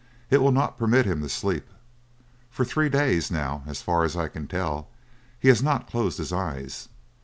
[0.31, 1.69] It will not permit him to sleep.
[2.49, 4.87] For three days, now, as far as I can tell,
[5.39, 6.89] he has not closed his eyes.